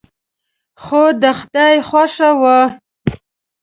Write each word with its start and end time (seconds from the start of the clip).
خو 0.83 1.01
د 1.21 1.23
خدای 1.39 1.75
خوښه 1.87 2.29
وه. 2.41 2.59